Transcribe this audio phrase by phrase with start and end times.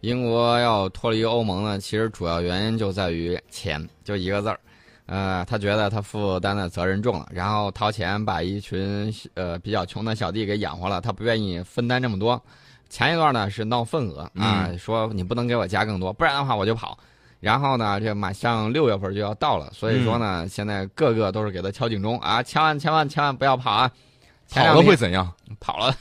[0.00, 4.58] 英国要脱离欧盟呢，其实主要原因就在于钱，就一个字儿。
[5.06, 12.40] 呃，他觉得他负担的责任重了，然后掏钱把一群呃比较穷的小弟给养活了，他不愿意分担这么多。
[12.90, 16.96] 前一段呢是闹份额啊，说你不能给我加更多，不然的话我就跑。
[17.40, 23.90] 然后呢，这马上六月份就要到了，所以说呢，现在个个都是给他敲警钟啊，千万千万千万不要跑啊！
[24.50, 25.32] 跑了会怎样？
[25.60, 25.94] 跑了，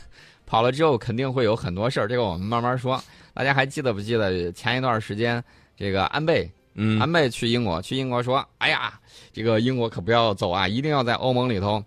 [0.45, 3.02] 跑了之后肯定会有很多事儿，这个我们慢慢说。
[3.38, 5.44] 大家还记得不记得前一段时间
[5.76, 6.50] 这个安倍？
[6.73, 9.00] 嗯，安倍去英国，去英国说：“哎呀，
[9.32, 11.84] 这个英国可不要走啊，一定要在欧盟里头。”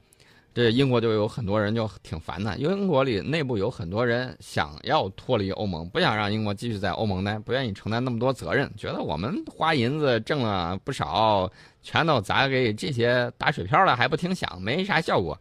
[0.54, 11.50] 这英国就有很多人就挺烦的，因为英国里内部有很多人想要脱离欧盟，不想让英国继续在欧盟呢，不愿意承担那么多责任，觉得我们花银子挣了不少，
[11.82, 15.36] 全都砸给这些打水漂了，还不听响，没啥效果。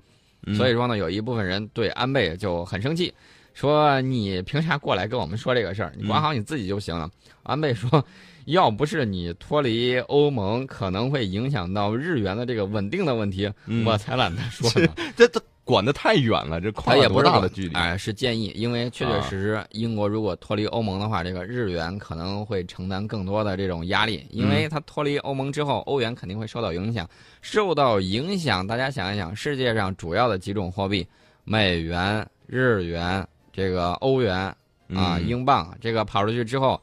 [0.56, 3.14] 所以说呢，有一部分人对安倍就很生气，
[3.60, 5.92] 说你凭啥过来跟我们说这个事儿？
[5.98, 7.10] 你管好你自己就行了。
[7.44, 8.04] 安倍说。
[8.46, 13.52] 要不是你脱离欧盟可能会影响到日元的这个稳定的问题，
[13.86, 14.92] 我才懒得说呢。
[15.16, 17.76] 这这管得太远了，这跨多大的距离？
[17.76, 27.08] 哎，是建议，因为确确实实，英国如果脱离欧盟的话，这个日元可能会承担更多的这种压力，因为它脱离欧盟之后，欧元肯定会受到影响。
[27.44, 31.06] 受到影响，大家想一想，世界上主要的几种货币，
[31.44, 34.56] 美元、日元、这个欧元
[34.96, 36.80] 啊、英镑，这个跑出去之后。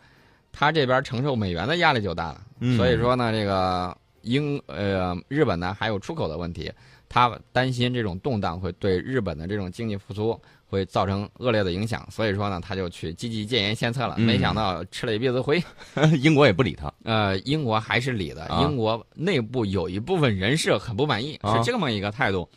[0.59, 2.41] 他这边承受美元的压力就大了，
[2.79, 6.73] 所以说呢，这个英呃日本呢还有出口的问题，
[7.11, 14.17] 他担心这种动荡会对日本的这种经济复苏会造成恶劣的影响，所以说呢，他就去积极建言献策了。
[14.17, 15.63] 没想到吃了一鼻子灰，
[16.23, 16.91] 英国也不理他。
[17.05, 22.49] 呃，英国还是理的，英国内部有一部分人士很不满意，是这么一个态度。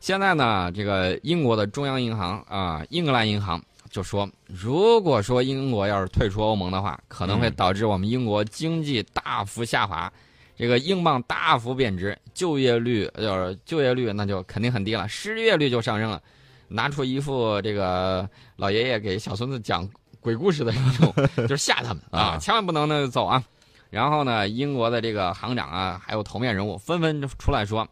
[0.00, 3.62] 现在呢，这个英国的中央银行啊，英格兰银行。
[3.90, 10.10] 就说，如果说英国要是退出欧盟的话，可能会导致我们英国经济大幅下滑，
[10.56, 16.22] 这个英镑大幅贬值，就业率就是就业率那就肯定很低了，失业率就上升了，
[16.68, 19.88] 拿出一副这个老爷爷给小孙子讲
[20.20, 21.12] 鬼故事的那种，
[21.48, 23.42] 就是吓他们啊，千万不能那走啊。
[23.90, 27.84] 然后呢，英国的这个行长啊，还有头面人物纷纷出来说，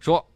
[0.00, 0.26] 说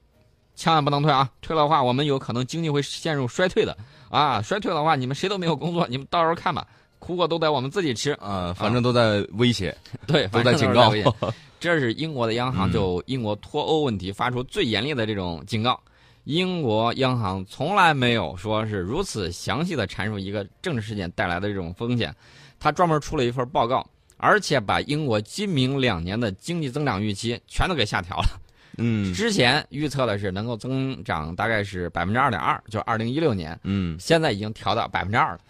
[0.58, 3.78] 千万不能退啊，退的话我们有可能经济会陷入衰退的。
[4.10, 6.66] 啊，衰退的话，你们谁都没有工作，你们到时候看吧，
[6.98, 9.72] 苦果都得我们自己吃啊，反正都在威胁，
[10.04, 10.92] 对，都在警告。
[11.60, 15.80] 这是英国的央行就英国脱欧问题发出最严厉的这种警告。
[16.24, 22.12] 英国央行从来没有说是如此详细的阐述一个政治事件带来的这种风险，
[22.58, 23.86] 他专门出了一份报告，
[24.16, 28.40] 而且把英国今明两年的经济增长预期全都给下调了。
[28.78, 33.58] 嗯，之前预测的是能够增长大概是百分之二点二，就二零一六年。
[33.64, 35.40] 嗯，现在已经调到百分之二了，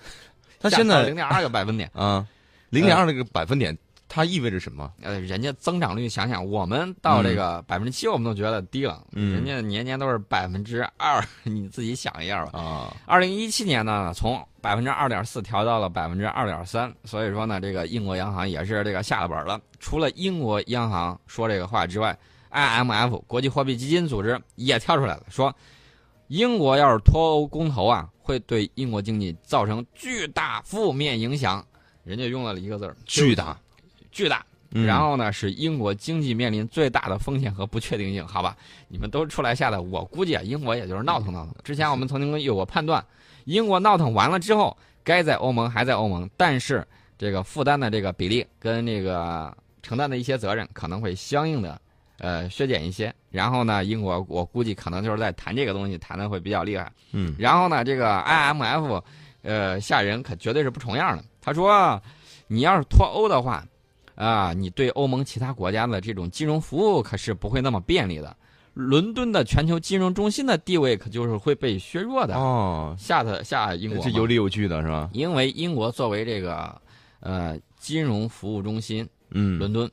[0.59, 2.27] 它现在零点二个百分点 啊，
[2.71, 3.77] 零点二那个百分点，
[4.09, 4.91] 它意味着什么？
[5.03, 12.59] 呃，人家增长率，想想我们到这个百分之七，我们都觉得低了，人家年年都是百分之二， 你自己想一下吧。
[12.59, 19.61] 啊，二零一七年呢，从百分之二点四调到了百分之二点三，所以说呢，这个英国央行也是这个下了本了。
[19.79, 22.17] 除了英国央行说这个话之外。
[22.51, 25.55] IMF 国际货币基金组织也跳出来了，说
[26.29, 31.65] 英国要是脱欧公投啊，会对英国经济造成巨大负面影响。
[32.05, 33.59] 人家用了一个字儿，巨大，
[34.11, 34.45] 巨大。
[34.71, 38.27] 然后呢，是英国经济面临最大的风险和不确定性。
[38.27, 38.55] 好吧，
[38.89, 41.55] 你们都出来吓的，我估计啊，英国也就是闹腾闹腾。
[41.65, 43.03] 之前我们曾经有过判断，
[43.47, 46.87] 英国闹腾完了之后，该在欧盟还在欧盟，但是
[47.17, 51.81] 这个负担的这个比例跟这个承担的一些责任可能会相应的。
[52.19, 56.93] 呃，削减一些，然后呢，英国我估计可能就是在谈这个东西，谈的会比较厉害。
[57.13, 59.03] 嗯，然后呢，这个 IMF，
[59.43, 61.25] 呃，吓人可绝对是不重样的。
[61.41, 62.01] 他说，
[62.49, 63.65] 你要是脱欧的话，
[64.17, 68.37] 啊，你对欧盟其他国家的这种金融服务可是不会那么便利的。
[68.75, 72.35] 伦敦的全球金融中心的地位可就是会被削弱的。
[72.35, 75.09] 哦，吓他吓英国，这有理有据的是吧？
[75.13, 76.81] 因为英国作为这个
[77.21, 79.89] 呃金融服务中心，嗯，伦敦。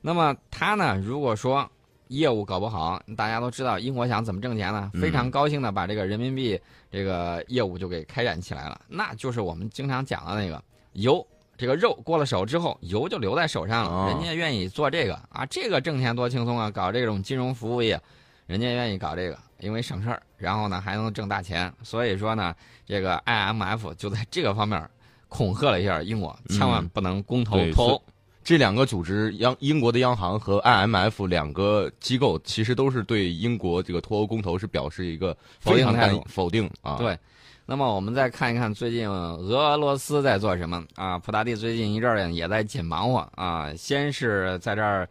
[0.00, 0.96] 那么他呢？
[0.96, 1.68] 如果说
[2.08, 4.90] 业务搞不好，大家都知道英国想怎么挣钱呢？
[4.94, 6.60] 非常高兴的把这个人民币
[6.90, 8.80] 这个业务就给开展起来了。
[8.88, 10.62] 那就是我们经常讲的那个
[10.94, 11.24] 油，
[11.56, 14.08] 这个肉过了手之后，油就留在手上了。
[14.08, 16.70] 人家愿意做这个啊，这个挣钱多轻松啊！
[16.70, 18.00] 搞这种金融服务业，
[18.46, 21.72] 人家愿意搞这个，因为省事儿，然后呢还能挣大钱。
[21.82, 22.54] 所以说呢，
[22.86, 24.88] 这个 IMF 就在这个方面
[25.28, 28.02] 恐吓了一下英国，千万不能公投脱欧。
[28.50, 36.96] 这两个组织，央英国的央行和 IMF 两个机构，其实都是对英国这个脱欧公投是表示一个非常态度否定啊。
[36.96, 37.16] 对，
[37.64, 41.16] 那么我们再看一看最近俄罗斯在做什么啊？
[41.16, 45.08] 普大帝最近一阵儿也在紧忙活啊，先是在这儿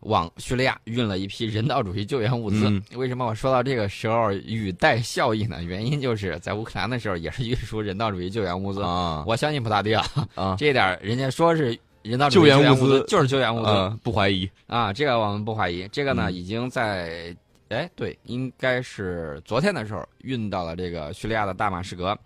[0.00, 2.82] 往叙利亚运了一批人道主义救援物资。
[2.96, 5.62] 为什么我说到这个时候语带笑意呢？
[5.62, 9.22] 原因就是在乌克兰的时候也是运输人道主义救援物资啊。
[9.28, 10.04] 我相信普大帝啊，
[10.34, 15.88] 啊，这点人家说是人道救援物资就是救援物资，不怀疑啊，这个我们不怀疑。
[15.88, 17.34] 这个呢，已经在。
[17.68, 22.18] 哎，对，应该是昨天的时候运到了这个叙利亚的大马士革。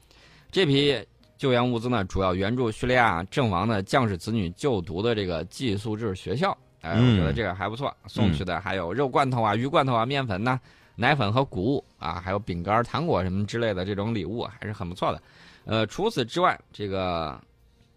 [0.50, 0.98] 这批
[1.36, 6.56] 救援物资呢，主要援助叙利亚阵亡的将士子女就读的这个寄宿制学校。
[6.80, 7.94] 哎，我觉得这个还不错。
[8.06, 10.58] 送去的还有肉罐头啊、鱼罐头啊、面粉呐、
[10.96, 15.20] 奶粉和谷物啊，还有饼干、糖果什么之类的这种礼物，还是很不错的。
[15.66, 17.38] 呃，除此之外，这个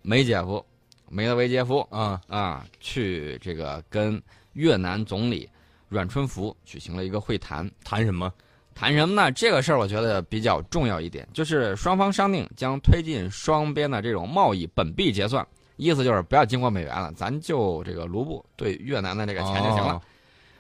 [0.01, 0.62] 梅姐夫
[1.09, 4.21] 梅德韦杰夫啊啊，去这个跟
[4.54, 5.50] 越南总理。
[5.89, 8.30] 阮春福举行了一个会谈，谈什么？
[8.75, 9.31] 谈什么呢？
[9.31, 20.01] 这个事儿我觉得比较重要一点，就是双方商定将推进双边的这种贸易本币结算，意思就是不要经过美元了，咱就这个卢布对越南的这个钱就行了。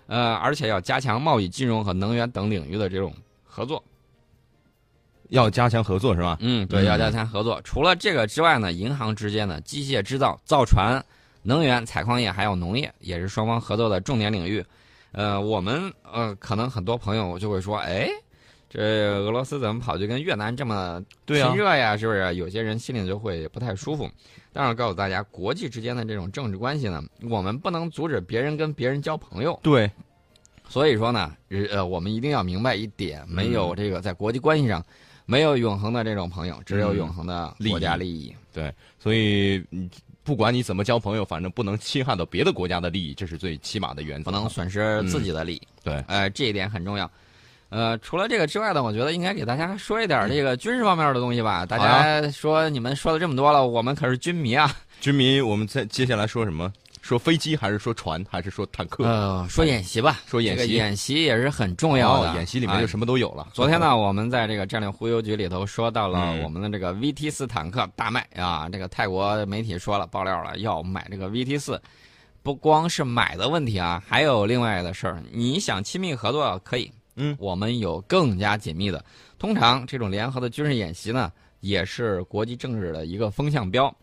[0.07, 3.13] 呃，而且要加强贸易、金融和能源等领域的这种
[3.43, 3.83] 合作。
[5.29, 6.37] 要加强合作是吧？
[6.41, 7.61] 嗯，对，要加强合作。
[7.63, 11.03] 除了这个之外呢，银行之间的机械制造、造船、
[11.43, 14.63] 能源、采矿业还有农业，也是双方合作的重点领域。
[15.11, 18.09] 呃，我们呃，可能很多朋友就会说，哎，
[18.69, 18.79] 这
[19.17, 21.95] 俄罗斯怎么跑去跟越南这么亲热呀？
[21.97, 22.35] 是不是？
[22.35, 24.09] 有些人心里就会不太舒服。
[24.53, 29.59] 但是告诉大家，国际之间的这种政治关系呢，我们不能阻止别人跟别人交朋友。
[29.61, 29.89] 对，
[30.67, 31.31] 所以说呢，
[31.69, 34.83] 呃，我们一定要明白一点，没有这个在国际关系上，
[35.27, 38.35] 没有永恒的这种朋友，只有永恒的国家利益。
[38.51, 39.63] 对，所以。
[40.27, 44.29] 不管你怎么交朋友，反正不能侵害到别的国家的利益，这是最起码的原则。
[44.29, 45.61] 不能损失自己的利益。
[45.85, 47.09] 对，呃，这一点很重要。
[47.69, 51.65] 呃，除了这个之外呢，我觉得应该给大家说一点这个军事方面的东西吧。
[51.65, 54.69] 大家说你们说了这么多了，我们可是军迷啊。
[54.99, 56.73] 军迷，我们在接下来说什么？
[57.07, 59.05] 说飞机还是说船还是说坦克？
[59.05, 60.19] 呃，说演习吧。
[60.25, 62.33] 说演习，演习也是很重要的。
[62.33, 63.47] 演习里面就什么都有了。
[63.53, 68.67] 昨天呢，我们在这个战略忽悠局里头说到了我们的这个 VT 四坦克大卖啊。
[68.67, 71.81] 这个泰国媒体说了爆料了，要买这个 VT 四，
[72.43, 75.23] 不光是买的问题啊，还有另外的事儿。
[75.31, 79.01] 你想亲密合作可以，嗯，我们有更加紧密的。
[79.39, 81.31] 通常这种联合的军事演习呢，
[81.61, 83.95] 也是国际政治的一个风向标。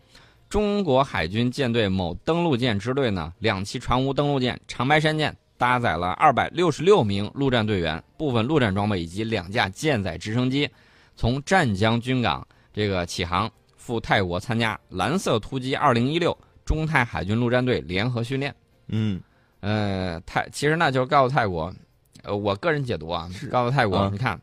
[0.54, 10.70] 中国海军舰队某登陆舰支队呢，两栖船坞登陆舰长白山舰搭载了二百六十六名陆战队员、部分陆战装备以及两架舰载直升机，
[11.16, 18.54] 从湛江军港这个起航赴泰国参加“蓝色突击二零一六”中泰海军陆战队联合训练。
[18.86, 19.20] 嗯，
[19.58, 21.74] 呃，泰其实呢就是告诉泰国，
[22.22, 24.40] 呃，我个人解读啊，告诉泰国，你看，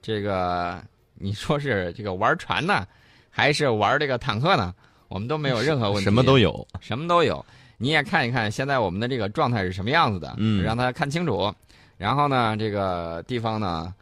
[0.00, 0.82] 这个
[1.14, 2.84] 你说是这个玩船呢，
[3.30, 4.74] 还是玩这个坦克呢？
[5.12, 7.44] 我们都没有任何问题，什么都有，什么都有。
[7.76, 11.52] 你也看一看现在我们的这个状态是什么样子的，嗯，让他看清楚。
[11.98, 13.92] 然后呢，这个地方呢，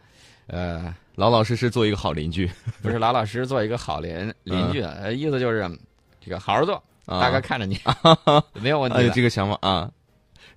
[0.47, 2.49] 呃，老老实实做一个好邻居，
[2.81, 5.69] 不是老老实实做一个好邻邻居，呃，意思就是
[6.21, 7.77] 这个好好做，大哥看着你，
[8.63, 9.11] 没有问题。
[9.11, 9.91] 这个想法啊。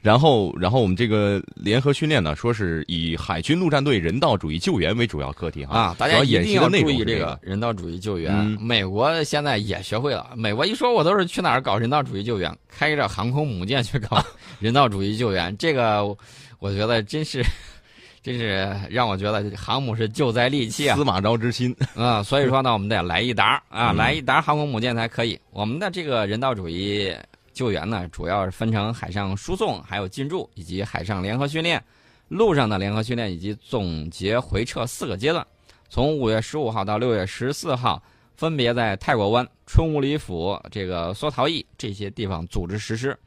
[0.03, 5.79] 然后，然后我们这个联合训练呢，说是以海军陆战队人道主义救援为主要课题哈。
[5.79, 8.35] 啊，大家一定要注意这个人道主义救援。
[8.59, 14.21] 美国现在也学会了，美国一说，我都是去哪儿搞人道主义救援，开着航空母舰去搞
[14.59, 15.55] 人道主义救援。
[15.57, 16.03] 这个
[16.59, 17.41] 我觉得真是，
[18.21, 22.21] 真是让我觉得航母是救灾利器啊，司马昭之心啊。
[22.21, 25.39] 所以说呢，我们得来一沓啊，来一沓航空母舰才可以。
[25.51, 27.15] 我们的这个人道主义。
[27.53, 31.81] 救援呢，主要是分成海上输送、还有进驻以及海上联合训练、
[32.27, 35.45] 陆上的联合训练以及总结回撤四个阶段。
[35.89, 38.01] 从五月十五号到六月十四号，
[38.35, 43.17] 分别在泰国湾、春武里府、这个梭陶邑这些地方组织实施。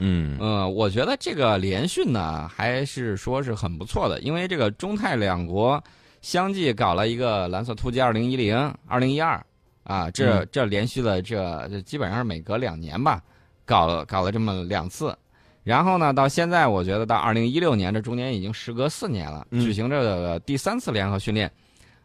[0.00, 5.82] 嗯，呃，我觉得这个联训呢，还是说是很不错的，因为这个中泰两国
[6.20, 8.56] 相继搞了一个蓝色突击二零一零、
[8.86, 9.44] 二零一二
[9.84, 13.22] 啊，这这连续了这基本上是每隔两年吧。
[13.68, 15.14] 搞了搞了这么两次，
[15.62, 21.52] 然后呢，到现在我觉得到二零一六年这中间已经时隔四年了，举行这个第三次联合训练，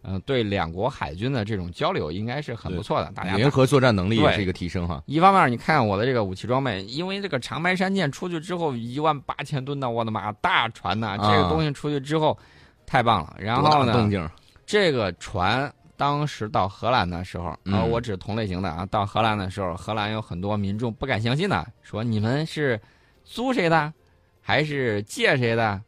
[0.01, 3.09] 嗯，对两国海军的这种交流应该是很不错的。
[3.15, 5.01] 大家联合作战能力也是一个提升哈。
[5.05, 11.17] 一方面，你看我的这个武器装备，因为这个长白山舰出去之后一万八千吨的，我的妈，大船呐！
[11.17, 12.37] 这个东西出去之后
[12.85, 13.33] 太棒了。
[13.39, 14.29] 然后呢，
[14.65, 15.73] 这个船。
[15.95, 18.85] 当时到荷兰的时候，啊，我指同类型的啊。
[18.87, 22.79] 到荷兰的时候，荷兰有很多民众不敢相信的，说你们是
[23.23, 23.93] 租谁的，
[24.41, 25.81] 还是借谁的？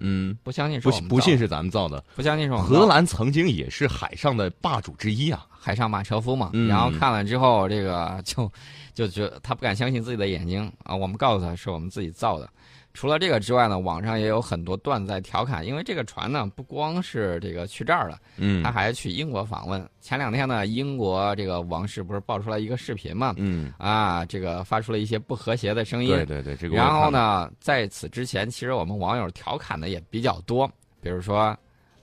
[0.00, 6.50] 嗯，不相信是不不信是咱们造的，不相信是我们荷兰曾经也是海上的霸主之一啊，海上马车夫嘛。
[6.52, 8.50] 嗯然后看了之后，这个就
[8.92, 10.96] 就觉得他不敢相信自己的眼睛啊。
[10.96, 12.50] 我们告诉他是我们自己造的。
[12.94, 19.86] 除了这个之外呢，网上也有很多段子在调侃，因为这个船呢不光是这个去这儿了，嗯他还去英国访问。
[20.00, 23.34] 前两天呢，英国这个王室不是爆出来一个视频嘛？
[23.36, 26.14] 嗯，啊，这个发出了一些不和谐的声音。
[26.14, 27.10] 对对对，这个然后？
[27.10, 30.70] 呢，在此之前，其实我们网友调侃的也比较多，
[31.02, 31.54] 比如说。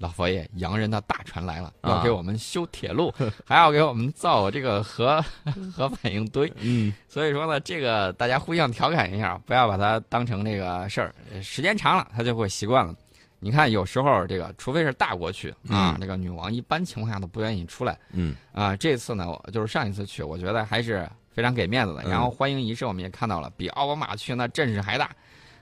[0.01, 3.13] 老佛爷，洋人的大船来了，啊要给我们修铁路，
[3.46, 5.24] 还要给我们造这个核
[5.72, 6.51] 核反应堆。
[6.60, 11.13] 嗯所以说呢，这个大家互相调侃一下，不要把它当成这个事儿。
[11.31, 12.96] 呃时间长了，他就会习惯了。
[13.39, 18.75] 你看，有时候这个，除非是大国去啊，嗯这个女王一般情况下都不愿意出来嗯啊。
[18.75, 22.01] 这次呢，我就是上一次去，我觉得还是非常给面子的。
[22.05, 25.12] 嗯然后欢迎仪式我们也看到了，比奥巴马去那阵势还大。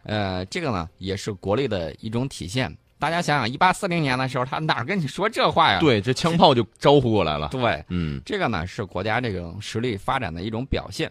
[0.03, 2.73] 呃，这个呢也是国力的一种体现。
[2.99, 5.79] 大家想想，一八四零年的时候，他哪儿跟你说这话呀？
[5.79, 7.47] 对，这枪炮就招呼过来了。
[7.47, 11.09] 对，嗯这个呢是国家这种实力发展的一种表现。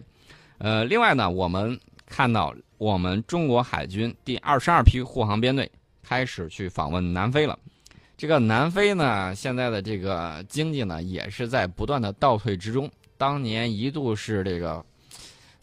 [0.59, 5.69] 呃，另外呢，我们看到我们中国海军第二十二批护航编队
[6.03, 7.57] 开始去访问南非了。
[8.15, 12.87] 这个南非呢，现在的这个经济呢，也是在不断的倒退之中。
[13.17, 14.85] 当年一度是这个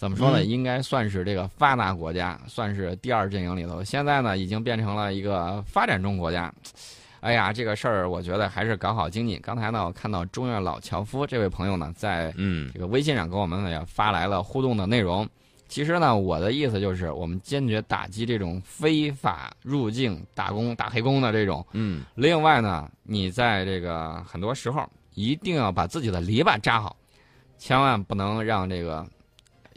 [0.06, 0.40] 怎么说呢？
[0.40, 3.82] 嗯应该算是这个发达国家，算是第二阵营里头。
[3.82, 6.52] 现在呢，已经变成了一个发展中国家。
[7.18, 9.36] 哎呀，这个事儿我觉得还是搞好经济。
[9.38, 15.28] 刚才呢，我看到中越老樵夫这位朋友呢，在嗯这个微信上给我们也发来了互动的内容。
[15.66, 21.66] 其实呢，我的意思就是，我们坚决打击这种非法入境打工、打黑工的这种。
[21.72, 26.96] 嗯另外呢，你在这个很多时候一定要把自己的篱笆扎好，
[27.58, 29.04] 千万不能让这个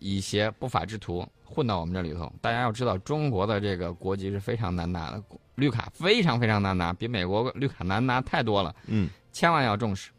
[0.02, 2.32] 一些不法之徒混到我们这里头。
[2.42, 5.24] 大家要知道，中国的这个国籍是非常难拿的，
[5.56, 10.10] 绿卡非常非常难拿，比美国绿卡难拿太多了，嗯，千万要重视。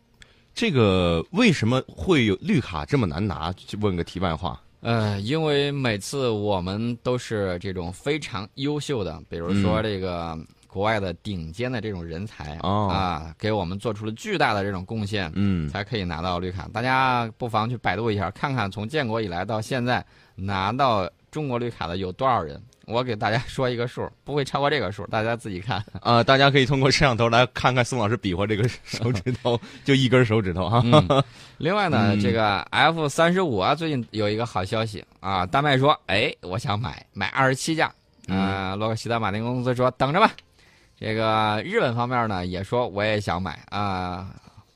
[0.53, 3.53] 这个为什么会有绿卡这么难拿？
[3.53, 4.61] 就问个题外话。
[4.81, 10.37] 呃，因为每次我们都是这种非常优秀的，比如说这个
[10.71, 16.69] 国外的顶尖的这种人才、哦啊，给我们做出了巨大的这种贡献，嗯才可以拿到绿卡。
[16.73, 20.05] 大家不妨去百度一下，看看从建国以来到现在
[20.37, 22.61] 拿到中国绿卡的有多少人。
[22.87, 25.81] 我给大家说一个数，不会超过这个数，大家自己看。
[26.01, 30.83] 啊， 大家可以通过摄像头来看看宋老师比划这个手指头，就一根手指头哈。
[30.85, 31.23] 嗯，
[31.59, 37.93] 另外呢，嗯这个 F 三十五啊，最近有一个好消息啊，丹麦说，哎，我想买，买二十七架。
[38.27, 40.31] 呃，洛克希德马丁公司说等着吧。
[41.01, 44.29] 这个日本方面呢也说我也想买啊，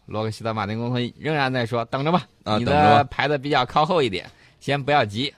[0.06, 2.26] 洛克希德马丁公司仍然在说等着吧，
[2.58, 4.28] 你的排的比较靠后一点，
[4.58, 5.32] 先不要急，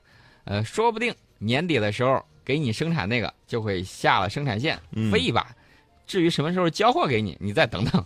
[0.44, 5.10] 呃，说不定年底的时候给你生产那个就会下了生产线，嗯。
[5.10, 5.48] 飞一把。
[6.06, 8.04] 至于什么时候交货给你，你再等等。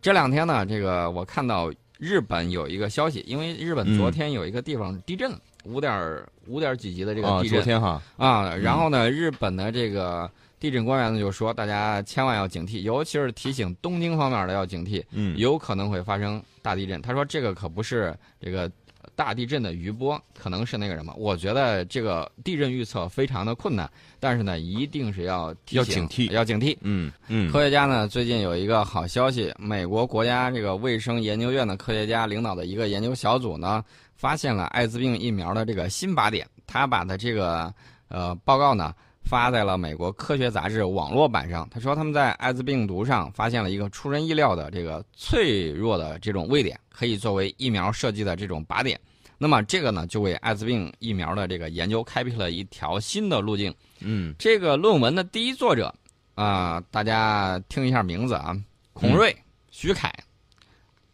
[0.00, 7.58] 这两天呢，这个我看到日本有一个消息，因为日本昨天有一个地方地震了，五点五点几级的这个啊，地震。
[7.58, 10.30] 昨天哈，啊，然后呢，日本的这个
[10.64, 17.02] 地震官员呢就说，大家千万要警惕，尤其是提醒东京方面的要警惕，嗯有可能会发生大地震。
[17.02, 18.70] 他说这个可不是这个
[19.14, 21.12] 大地震的余波，可能是那个什么。
[21.18, 23.86] 我觉得这个地震预测非常的困难，
[24.18, 26.74] 但是呢，一定是要提醒要警惕要警惕。
[26.80, 33.84] 嗯嗯科学家呢，最近有一个好消息，美国国家这个卫生研究院的科学家领导的一个研究小组呢，
[34.16, 37.70] 发现了艾滋病疫苗的这个新靶点，他把他这个
[38.08, 38.94] 呃报告呢
[39.24, 41.68] 发在了美国科学杂志网络版上。
[41.70, 49.00] 他说他们在艾滋病毒上发现了一个出人意料的这个脆弱的这种位点，可以作为疫苗设计的这种靶点。
[49.36, 53.74] 那么这个呢，就为艾滋病疫苗的这个研究开辟了一条新的路径。
[54.00, 55.92] 嗯这个论文的第一作者
[56.34, 58.56] 啊、大家听一下名字啊：
[58.92, 59.36] 孔瑞、
[59.70, 60.12] 徐凯、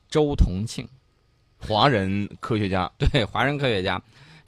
[0.09, 0.87] 周同庆，
[1.59, 4.01] 华人科学家， 对，华人科学家。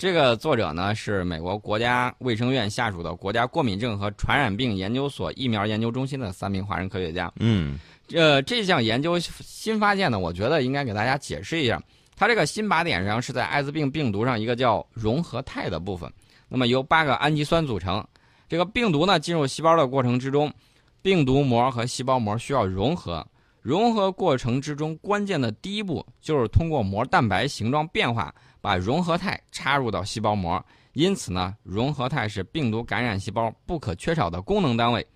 [0.02, 7.32] 这个作者呢是美国国家卫生院下属的国家过敏症和传染病研究所疫苗研究中心的三名华人科学家。
[7.37, 7.78] 嗯
[8.12, 11.80] 呃，这项研究新发现呢，我觉得应该给大家解释一下。
[12.16, 16.12] 它这个新靶点上是在艾滋病病毒上一个叫融合肽的部分，
[16.49, 18.04] 那么由八个氨基酸组成。
[18.49, 20.52] 这个病毒呢进入细胞的过程之中，
[21.00, 23.25] 病毒膜和细胞膜需要融合。
[23.61, 30.64] 融合过程之中关键的第一步就是通过膜蛋白形状变化，把融合肽插入到细胞膜。
[30.95, 35.07] 因此呢，融合肽是病毒感染细胞不可缺少的功能单位。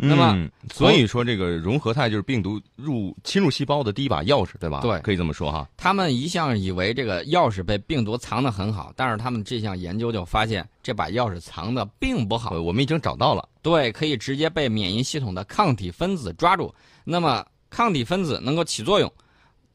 [0.00, 4.80] 那么嗯所以说这个融合肽就是病毒入侵入细胞的第一把钥匙，对吧？
[4.80, 5.68] 对可以这么说哈。
[5.76, 12.50] 他们一向以为这个钥匙被病毒藏得很好，但是他们这项研究就发现这把钥匙藏得并不好。
[12.50, 13.48] 呃，我们已经找到了。
[13.60, 16.72] 对，可以直接被免疫系统的抗体分子抓住。
[17.02, 19.12] 那么抗体分子能够起作用，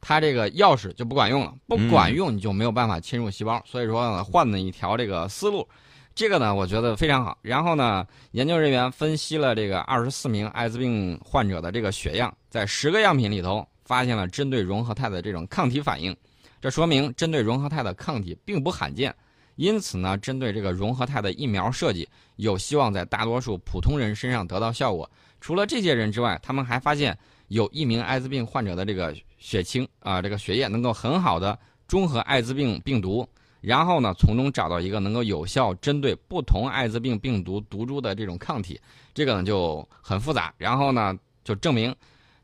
[0.05, 3.63] 它这个钥匙就不管用了，不管用你就没有办法侵入细胞。
[3.65, 5.65] 所以说呢换了一条这个思路，
[6.13, 7.37] 这个呢我觉得非常好。
[7.41, 16.13] 然后呢，研究人员分析了这个二十四名艾滋病患者的这个血样，在十个样品里头发现了针对融合肽的这种抗体反应，
[16.59, 19.15] 这说明针对融合肽的抗体并不罕见。
[19.55, 25.09] 因此呢，针对这个融合肽的疫苗设计，有希望在大多数普通人身上得到效果。
[25.39, 27.15] 除了这些人之外，他们还发现
[27.53, 31.57] 有一名艾滋病患者的这个血清啊，这个血液能够很好的
[31.87, 33.27] 中和艾滋病病毒，
[33.61, 38.81] 然后呢，从中找到一个能够有效针对不同艾滋病病毒毒株的这种抗体。
[39.13, 41.95] 这个呢就很复杂，然后呢就证明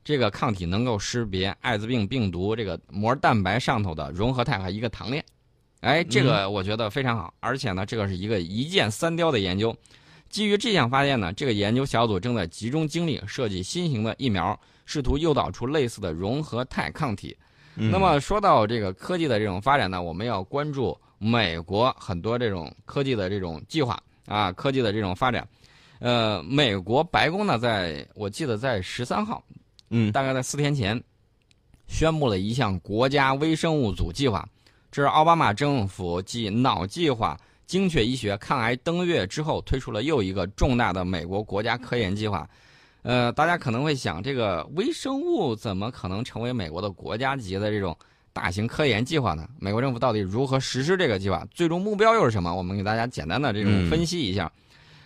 [0.04, 5.25] 这个抗体能够识别艾滋病病毒这个膜蛋白上头的融合肽和一个糖链。
[5.80, 9.75] 哎，这个我觉得非常好，而且呢，这个是一个一箭三雕的研究。
[10.30, 17.38] 基于这项发现呢，这个研究小组正在集中精力设计新型的疫苗，试图诱导出类似的融合肽抗体。
[17.75, 25.48] 那么说到这个科技的这种发展呢，我们要关注美国很多这种科技的这种计划啊，科技的这种发展。
[26.00, 29.43] 呃，美国白宫呢，在我记得在十三号，
[29.91, 31.00] 嗯，大概在四天前，
[31.88, 34.43] 宣布了一项国家微生物组计划。
[34.91, 42.50] 这是奥巴马政府继脑计划、精确医学、抗癌登月之后推出了又一个重大的美国国家科研计划。
[43.01, 47.98] 呃，大家可能会想，这个微生物怎么可能成为美国的国家级的这种
[48.34, 49.48] 大型科研计划呢？
[49.60, 51.46] 美国政府到底如何实施这个计划？
[51.51, 52.53] 最终目标又是什么？
[52.53, 54.51] 我们给大家简单的这种分析一下。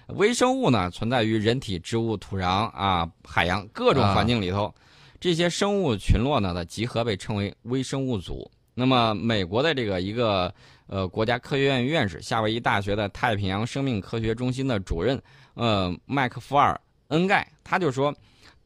[0.07, 4.73] 微生物呢，存在于人体、植物、土壤啊、海洋各种环境里头，
[5.19, 8.49] 这些生物群落呢的集合被称为微生物组。
[8.73, 10.53] 那么，美国的这个一个
[10.87, 15.21] 呃国家科学院院士、夏威夷大学的太平洋生命科学中心的主任，
[15.53, 16.79] 呃麦克福尔
[17.13, 18.11] 恩盖，他就说，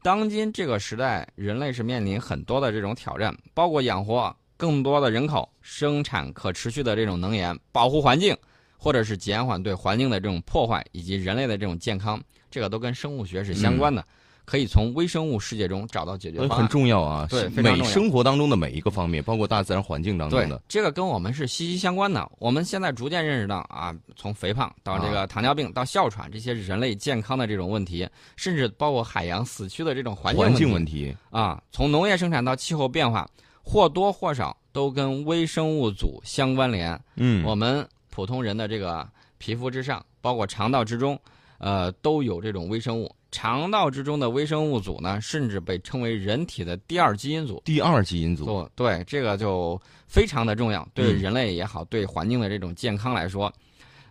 [0.02, 8.34] 当今这个时代，人类是面临很多的这种挑战，包括养活更多的人口、生产可持续的这种能源、保护环境，
[8.78, 12.18] 或者是减缓对环境的这种破坏，以及人类的这种健康，
[12.50, 14.02] 这个都跟生物学是相关的。
[14.48, 17.26] 可以从微生物世界中找到解决方案，很重要啊！
[17.28, 22.26] 对，每生活当中的每一个方面，包括大自然环境当中的，这个跟我们是息息相关的。
[22.38, 33.28] 我们现在逐渐认识到啊，从肥胖到这个糖尿病到哮喘这些人类健康的这种问题，甚至包括海洋死去的这种环境问题啊，从农业生产到气候变化，
[33.62, 36.98] 或多或少都跟微生物组相关联。
[37.16, 39.06] 嗯，我们普通人的这个
[39.36, 41.20] 皮肤之上，包括肠道之中，
[41.58, 43.14] 呃，都有这种微生物。
[43.30, 47.62] 肠道之中的微生物组呢，甚至被称为人体的第二基因组。
[47.64, 53.52] 第二基因组，对这个就非常的重要，对人类也好，对环境的这种健康来说，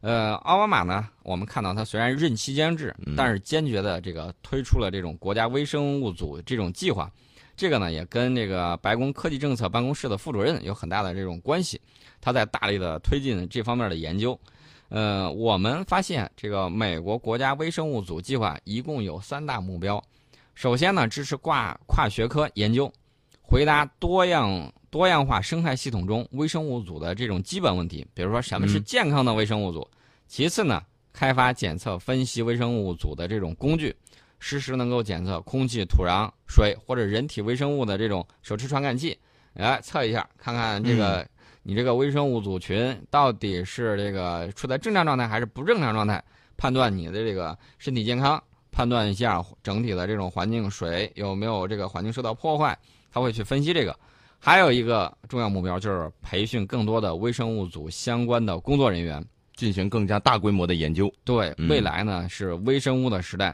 [0.01, 7.11] 呃，奥巴马呢，我们看到他虽然任期将至，但是坚决的这个推出了这种国家微生物组这种计划，
[7.55, 11.81] 这个呢也跟这个白宫科技政策办公室的副主任有很大的这种关系，
[12.21, 14.39] 他在大力的推进这方面的研究。
[14.89, 20.01] 呃，我们发现这个美国国家微生物组计划一共有三大目标。
[20.55, 22.91] 首先呢，支持跨跨学科研究，
[23.41, 29.85] 回答多样多样化生态系统中微生物组的这种基本问题，比如说什么是健康的微生物组。
[30.25, 33.93] 其次呢，开发检测分析微生物组的这种工具，
[34.39, 39.19] 实时能够检测空气、土壤、水或者人体微生物的这种手持传感器，
[39.53, 41.27] 来测一下，看看这个。
[41.67, 46.23] 你这个微生物组群到底是这个处在正常状态还是不正常状态？
[46.55, 52.75] 判断你的这个身体健康，判断一下整体的这种环境水有没有这个环境受到破坏，
[53.11, 53.93] 他会去分析这个。
[54.39, 59.21] 还有一个重要目标就是培训更多的微生物组相关的工作人员，
[59.57, 61.11] 进行更加大规模的研究。
[61.25, 63.53] 对，未来呢是微生物的时代。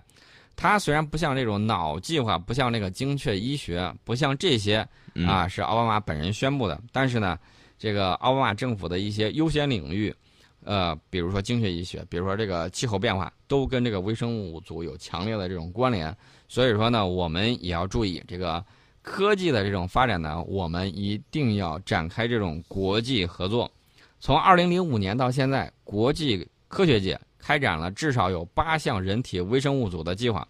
[0.56, 4.88] 它虽然不像这种脑计划，不像那个精确医学，不像这些
[5.26, 7.36] 啊是奥巴马本人宣布的，但是呢。
[7.84, 10.16] 这个奥巴马政府的一些优先领域，
[10.64, 16.16] 呃，比如说精确医学，比如说这个气候变化，都跟这个微生物组有强烈的这种关联。
[16.48, 18.64] 所以说呢，我们也要注意这个
[19.02, 23.70] 科技的这种发展呢，我们一定要展开这种国际合作。
[24.18, 30.48] 从二零零五年到现在，国际科学界开展了至少有八项人体微生物组的计划，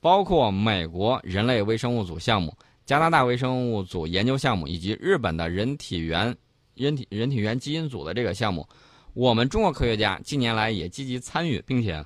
[0.00, 6.32] 包括美国人类微生物组项目、加拿大微生物组研究项目以及日本的人体原。
[6.76, 8.68] 人体人体原基因组的这个项目，
[9.14, 12.04] 我们中国科学家近年来也积极参与，并且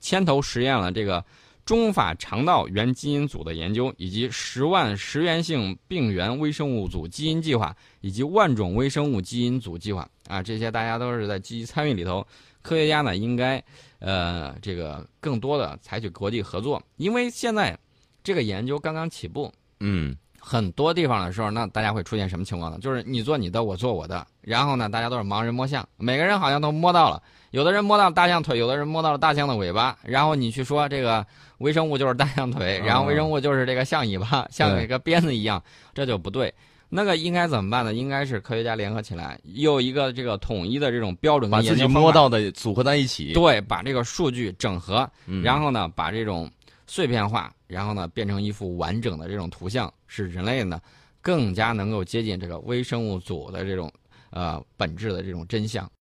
[0.00, 1.24] 牵头实验了这个
[1.64, 10.08] 中法肠道原基因组的研究，以及十万十源性病原微生物组基因计划，以及万种微生物基因组计划。
[10.28, 12.26] 啊，这些大家都是在积极参与里头。
[12.62, 13.62] 科学家呢，应该
[13.98, 17.76] 呃这个更多的采取国际合作，因为现在
[18.22, 22.78] 这个研究刚刚起步，嗯，很多地方的时候，那大家会出现什么情况呢？
[22.80, 27.22] 就是你做你的，我做我的，然后呢，大家都是盲人摸象，每个人好像都摸到了。
[27.52, 31.24] 有的人摸到大象腿，有的人摸到了大象的尾巴，然后你去说这个
[31.58, 35.62] 微生物就是大象腿，然后微生物就是这个象尾巴，像一个鞭子一样，
[35.94, 36.52] 这就不对。
[36.94, 37.94] 那个应该怎么办呢？
[37.94, 45.08] 应该是科学家联合起来，有一个这个统一的这种标准，把自己摸到的组合在一起，对，把这个数据整合，
[45.42, 46.50] 然后呢，把这种
[46.92, 50.78] 碎片化，然后呢，变成一幅完整的这种图像，使人类呢
[51.22, 53.90] 更加能够接近这个微生物组的这种
[54.28, 55.90] 呃本质的这种真相。